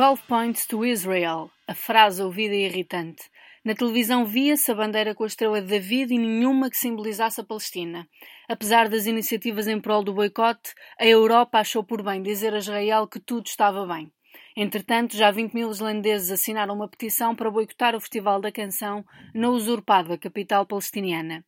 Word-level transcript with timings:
12 0.00 0.22
points 0.26 0.64
to 0.64 0.82
Israel, 0.82 1.50
a 1.68 1.74
frase 1.74 2.22
ouvida 2.22 2.54
e 2.54 2.64
irritante. 2.64 3.22
Na 3.62 3.74
televisão 3.74 4.24
via-se 4.24 4.72
a 4.72 4.74
bandeira 4.74 5.14
com 5.14 5.24
a 5.24 5.26
estrela 5.26 5.60
de 5.60 5.66
David 5.66 6.14
e 6.14 6.16
nenhuma 6.16 6.70
que 6.70 6.78
simbolizasse 6.78 7.38
a 7.42 7.44
Palestina. 7.44 8.08
Apesar 8.48 8.88
das 8.88 9.04
iniciativas 9.04 9.68
em 9.68 9.78
prol 9.78 10.02
do 10.02 10.14
boicote, 10.14 10.72
a 10.98 11.04
Europa 11.04 11.58
achou 11.58 11.84
por 11.84 12.02
bem 12.02 12.22
dizer 12.22 12.54
a 12.54 12.56
Israel 12.56 13.06
que 13.06 13.20
tudo 13.20 13.46
estava 13.46 13.86
bem. 13.86 14.10
Entretanto, 14.56 15.18
já 15.18 15.30
20 15.30 15.52
mil 15.52 15.70
islandeses 15.70 16.30
assinaram 16.30 16.76
uma 16.76 16.88
petição 16.88 17.36
para 17.36 17.50
boicotar 17.50 17.94
o 17.94 18.00
Festival 18.00 18.40
da 18.40 18.50
Canção 18.50 19.04
na 19.34 19.50
usurpada 19.50 20.16
capital 20.16 20.64
palestiniana. 20.64 21.44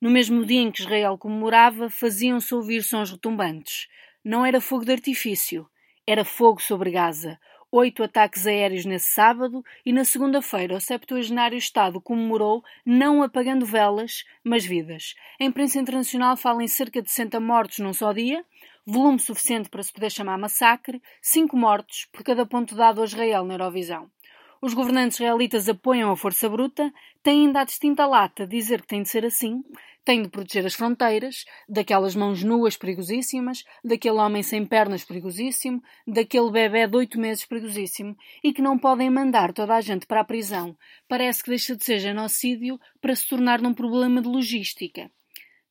No 0.00 0.08
mesmo 0.08 0.46
dia 0.46 0.62
em 0.62 0.70
que 0.70 0.80
Israel 0.80 1.18
comemorava, 1.18 1.90
faziam-se 1.90 2.54
ouvir 2.54 2.82
sons 2.84 3.10
retumbantes. 3.10 3.86
Não 4.24 4.46
era 4.46 4.62
fogo 4.62 4.86
de 4.86 4.92
artifício, 4.92 5.68
era 6.06 6.24
fogo 6.24 6.60
sobre 6.60 6.90
Gaza, 6.90 7.38
oito 7.72 8.02
ataques 8.02 8.46
aéreos 8.46 8.84
nesse 8.84 9.06
sábado 9.06 9.64
e 9.84 9.94
na 9.94 10.04
segunda-feira 10.04 10.76
o 10.76 10.80
septuagenário 10.80 11.56
Estado 11.56 12.02
comemorou 12.02 12.62
não 12.84 13.22
apagando 13.22 13.64
velas, 13.64 14.24
mas 14.44 14.64
vidas. 14.64 15.14
A 15.40 15.44
imprensa 15.44 15.80
internacional 15.80 16.36
fala 16.36 16.62
em 16.62 16.68
cerca 16.68 17.00
de 17.00 17.10
60 17.10 17.40
mortos 17.40 17.78
num 17.78 17.94
só 17.94 18.12
dia, 18.12 18.44
volume 18.84 19.18
suficiente 19.18 19.70
para 19.70 19.82
se 19.82 19.92
poder 19.92 20.10
chamar 20.10 20.36
massacre, 20.36 21.00
cinco 21.22 21.56
mortos 21.56 22.06
por 22.12 22.22
cada 22.22 22.44
ponto 22.44 22.74
dado 22.74 23.00
a 23.00 23.04
Israel 23.04 23.44
na 23.44 23.54
Eurovisão. 23.54 24.10
Os 24.64 24.74
governantes 24.74 25.18
israelitas 25.18 25.68
apoiam 25.68 26.12
a 26.12 26.16
força 26.16 26.48
bruta, 26.48 26.94
têm 27.20 27.46
ainda 27.46 27.62
a 27.62 27.64
distinta 27.64 28.06
lata 28.06 28.46
dizer 28.46 28.80
que 28.82 28.86
tem 28.86 29.02
de 29.02 29.08
ser 29.08 29.24
assim, 29.24 29.60
têm 30.04 30.22
de 30.22 30.28
proteger 30.28 30.64
as 30.64 30.74
fronteiras, 30.74 31.44
daquelas 31.68 32.14
mãos 32.14 32.44
nuas 32.44 32.76
perigosíssimas, 32.76 33.64
daquele 33.84 34.18
homem 34.18 34.40
sem 34.40 34.64
pernas 34.64 35.04
perigosíssimo, 35.04 35.82
daquele 36.06 36.48
bebê 36.52 36.86
de 36.86 36.96
oito 36.96 37.18
meses 37.18 37.44
perigosíssimo, 37.44 38.16
e 38.44 38.52
que 38.52 38.62
não 38.62 38.78
podem 38.78 39.10
mandar 39.10 39.52
toda 39.52 39.74
a 39.74 39.80
gente 39.80 40.06
para 40.06 40.20
a 40.20 40.24
prisão. 40.24 40.78
Parece 41.08 41.42
que 41.42 41.50
deixa 41.50 41.74
de 41.74 41.84
ser 41.84 41.98
genocídio 41.98 42.78
para 43.00 43.16
se 43.16 43.28
tornar 43.28 43.60
num 43.60 43.74
problema 43.74 44.22
de 44.22 44.28
logística. 44.28 45.10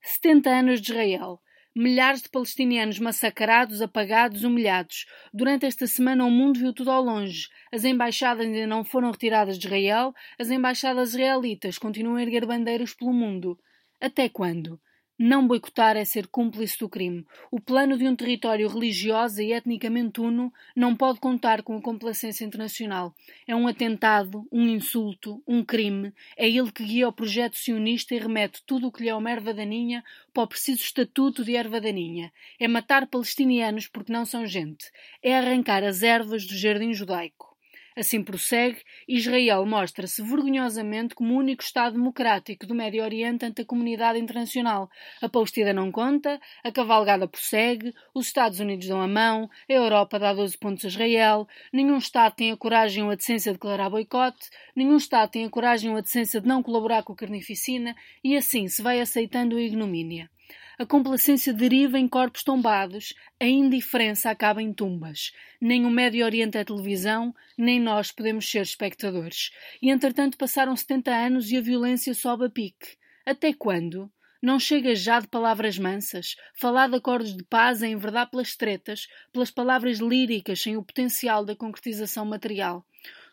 70 0.01 0.49
anos 0.49 0.81
de 0.81 0.91
Israel 0.91 1.39
milhares 1.75 2.21
de 2.21 2.29
palestinianos 2.29 2.99
massacrados, 2.99 3.81
apagados, 3.81 4.43
humilhados. 4.43 5.05
Durante 5.33 5.65
esta 5.65 5.87
semana 5.87 6.25
o 6.25 6.29
mundo 6.29 6.59
viu 6.59 6.73
tudo 6.73 6.91
ao 6.91 7.03
longe. 7.03 7.47
As 7.71 7.83
embaixadas 7.83 8.45
ainda 8.45 8.67
não 8.67 8.83
foram 8.83 9.11
retiradas 9.11 9.57
de 9.57 9.67
Israel, 9.67 10.13
as 10.37 10.49
embaixadas 10.49 11.09
israelitas 11.09 11.77
continuam 11.77 12.17
a 12.17 12.21
erguer 12.21 12.45
bandeiras 12.45 12.93
pelo 12.93 13.13
mundo. 13.13 13.57
Até 13.99 14.27
quando? 14.27 14.79
Não 15.17 15.47
boicotar 15.47 15.95
é 15.95 16.03
ser 16.03 16.25
cúmplice 16.27 16.79
do 16.79 16.89
crime. 16.89 17.25
O 17.51 17.59
plano 17.59 17.97
de 17.97 18.07
um 18.07 18.15
território 18.15 18.67
religioso 18.67 19.41
e 19.41 19.53
etnicamente 19.53 20.19
uno 20.19 20.51
não 20.75 20.95
pode 20.95 21.19
contar 21.19 21.61
com 21.61 21.77
a 21.77 21.81
complacência 21.81 22.43
internacional. 22.43 23.13
É 23.45 23.55
um 23.55 23.67
atentado, 23.67 24.47
um 24.51 24.67
insulto, 24.67 25.43
um 25.47 25.63
crime. 25.63 26.11
É 26.35 26.49
ele 26.49 26.71
que 26.71 26.83
guia 26.83 27.07
o 27.07 27.13
projeto 27.13 27.55
sionista 27.55 28.15
e 28.15 28.19
remete 28.19 28.63
tudo 28.65 28.87
o 28.87 28.91
que 28.91 29.03
lhe 29.03 29.09
é 29.09 29.15
uma 29.15 29.29
erva 29.29 29.53
daninha 29.53 30.03
para 30.33 30.43
o 30.43 30.47
preciso 30.47 30.81
estatuto 30.81 31.43
de 31.43 31.55
erva 31.55 31.79
daninha. 31.79 32.33
É 32.59 32.67
matar 32.67 33.05
palestinianos 33.05 33.87
porque 33.87 34.11
não 34.11 34.25
são 34.25 34.47
gente. 34.47 34.91
É 35.21 35.37
arrancar 35.37 35.83
as 35.83 36.01
ervas 36.01 36.47
do 36.47 36.57
jardim 36.57 36.93
judaico. 36.93 37.50
Assim 37.95 38.23
prossegue, 38.23 38.81
Israel 39.05 39.65
mostra-se 39.65 40.21
vergonhosamente 40.21 41.13
como 41.13 41.33
o 41.33 41.37
único 41.37 41.61
Estado 41.61 41.93
democrático 41.93 42.65
do 42.65 42.73
Médio 42.73 43.03
Oriente 43.03 43.45
ante 43.45 43.61
a 43.61 43.65
comunidade 43.65 44.17
internacional. 44.17 44.89
A 45.21 45.27
Palestina 45.27 45.73
não 45.73 45.91
conta, 45.91 46.39
a 46.63 46.71
cavalgada 46.71 47.27
prossegue, 47.27 47.93
os 48.13 48.27
Estados 48.27 48.61
Unidos 48.61 48.87
dão 48.87 49.01
a 49.01 49.07
mão, 49.09 49.49
a 49.69 49.73
Europa 49.73 50.17
dá 50.17 50.33
12 50.33 50.57
pontos 50.57 50.85
a 50.85 50.87
Israel, 50.87 51.45
nenhum 51.73 51.97
Estado 51.97 52.33
tem 52.33 52.51
a 52.51 52.57
coragem 52.57 53.03
ou 53.03 53.09
a 53.09 53.15
decência 53.15 53.51
de 53.51 53.57
declarar 53.57 53.89
boicote, 53.89 54.49
nenhum 54.73 54.95
Estado 54.95 55.29
tem 55.29 55.43
a 55.43 55.49
coragem 55.49 55.91
ou 55.91 55.97
a 55.97 56.01
decência 56.01 56.39
de 56.39 56.47
não 56.47 56.63
colaborar 56.63 57.03
com 57.03 57.11
a 57.11 57.15
carnificina, 57.17 57.93
e 58.23 58.37
assim 58.37 58.69
se 58.69 58.81
vai 58.81 59.01
aceitando 59.01 59.57
a 59.57 59.61
ignomínia. 59.61 60.29
A 60.77 60.85
complacência 60.85 61.53
deriva 61.53 61.99
em 61.99 62.07
corpos 62.07 62.43
tombados, 62.43 63.13
a 63.39 63.45
indiferença 63.45 64.29
acaba 64.29 64.61
em 64.61 64.73
tumbas. 64.73 65.31
Nem 65.59 65.85
o 65.85 65.89
Médio 65.89 66.25
Oriente 66.25 66.57
é 66.57 66.63
televisão, 66.63 67.33
nem 67.57 67.79
nós 67.79 68.11
podemos 68.11 68.49
ser 68.49 68.61
espectadores. 68.61 69.51
E 69.81 69.89
entretanto 69.89 70.37
passaram 70.37 70.75
70 70.75 71.11
anos 71.11 71.51
e 71.51 71.57
a 71.57 71.61
violência 71.61 72.13
sobe 72.13 72.45
a 72.45 72.49
pique. 72.49 72.97
Até 73.25 73.53
quando? 73.53 74.11
Não 74.41 74.59
chega 74.59 74.95
já 74.95 75.19
de 75.19 75.27
palavras 75.27 75.77
mansas, 75.77 76.35
falar 76.55 76.89
de 76.89 76.95
acordos 76.95 77.37
de 77.37 77.43
paz 77.43 77.83
em 77.83 77.95
verdade 77.95 78.31
pelas 78.31 78.55
tretas, 78.55 79.07
pelas 79.31 79.51
palavras 79.51 79.99
líricas 79.99 80.59
sem 80.61 80.75
o 80.77 80.83
potencial 80.83 81.45
da 81.45 81.55
concretização 81.55 82.25
material. 82.25 82.83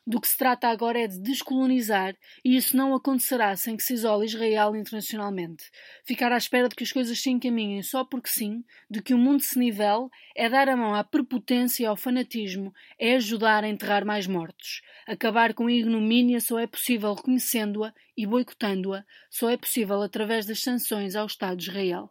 Do 0.09 0.23
que 0.23 0.29
se 0.29 0.39
trata 0.39 0.69
agora 0.69 1.01
é 1.01 1.07
de 1.07 1.21
descolonizar, 1.21 2.17
e 2.43 2.57
isso 2.57 2.75
não 2.75 2.95
acontecerá 2.95 3.55
sem 3.57 3.77
que 3.77 3.83
se 3.83 3.93
isole 3.93 4.25
Israel 4.25 4.75
internacionalmente. 4.75 5.65
Ficar 6.03 6.33
à 6.33 6.39
espera 6.39 6.67
de 6.67 6.75
que 6.75 6.83
as 6.83 6.91
coisas 6.91 7.21
se 7.21 7.29
encaminhem 7.29 7.83
só 7.83 8.03
porque 8.07 8.31
sim, 8.31 8.65
de 8.91 9.03
que 9.03 9.13
o 9.13 9.19
mundo 9.19 9.43
se 9.43 9.59
nivele, 9.59 10.09
é 10.35 10.49
dar 10.49 10.67
a 10.67 10.75
mão 10.75 10.95
à 10.95 11.05
prepotência 11.05 11.83
e 11.83 11.87
ao 11.87 11.95
fanatismo, 11.95 12.73
é 12.99 13.17
ajudar 13.17 13.65
a 13.65 13.69
enterrar 13.69 14.07
mais 14.07 14.27
mortos. 14.27 14.81
Acabar 15.07 15.53
com 15.53 15.67
a 15.67 15.73
ignomínia 15.73 16.41
só 16.41 16.59
é 16.59 16.67
possível 16.67 17.13
reconhecendo-a 17.13 17.93
e 18.17 18.27
boicotando-a, 18.27 19.05
só 19.29 19.51
é 19.51 19.59
possível 19.59 20.01
através 20.01 20.47
das 20.47 20.63
sanções 20.63 21.15
ao 21.17 21.27
Estado 21.27 21.59
de 21.59 21.69
Israel. 21.69 22.11